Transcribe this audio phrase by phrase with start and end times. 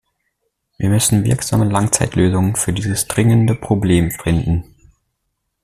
[0.79, 4.63] Wir müssen wirksame Langzeitlösungen für dieses dringende Problem finden.